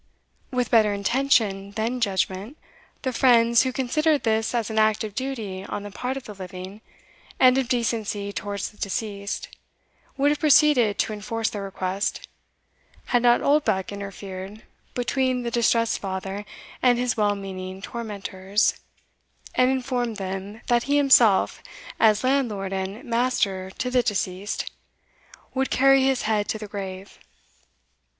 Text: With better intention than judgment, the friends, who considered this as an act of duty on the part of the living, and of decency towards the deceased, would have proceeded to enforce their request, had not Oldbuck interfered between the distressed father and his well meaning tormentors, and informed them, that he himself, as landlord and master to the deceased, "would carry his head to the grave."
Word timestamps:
With 0.49 0.71
better 0.71 0.93
intention 0.93 1.73
than 1.73 2.01
judgment, 2.01 2.57
the 3.03 3.13
friends, 3.13 3.61
who 3.61 3.71
considered 3.71 4.23
this 4.23 4.55
as 4.55 4.71
an 4.71 4.79
act 4.79 5.03
of 5.03 5.13
duty 5.13 5.63
on 5.63 5.83
the 5.83 5.91
part 5.91 6.17
of 6.17 6.23
the 6.23 6.33
living, 6.33 6.81
and 7.39 7.55
of 7.59 7.67
decency 7.69 8.33
towards 8.33 8.71
the 8.71 8.77
deceased, 8.79 9.55
would 10.17 10.31
have 10.31 10.39
proceeded 10.39 10.97
to 10.97 11.13
enforce 11.13 11.51
their 11.51 11.61
request, 11.61 12.27
had 13.13 13.21
not 13.21 13.43
Oldbuck 13.43 13.91
interfered 13.91 14.63
between 14.95 15.43
the 15.43 15.51
distressed 15.51 15.99
father 15.99 16.45
and 16.81 16.97
his 16.97 17.15
well 17.15 17.35
meaning 17.35 17.79
tormentors, 17.79 18.79
and 19.53 19.69
informed 19.69 20.17
them, 20.17 20.61
that 20.65 20.81
he 20.85 20.97
himself, 20.97 21.61
as 21.99 22.23
landlord 22.23 22.73
and 22.73 23.03
master 23.03 23.69
to 23.77 23.91
the 23.91 24.01
deceased, 24.01 24.71
"would 25.53 25.69
carry 25.69 26.01
his 26.01 26.23
head 26.23 26.47
to 26.47 26.57
the 26.57 26.67
grave." 26.67 27.19